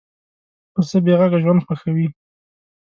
[0.73, 2.07] پسه بېغږه ژوند خوښوي.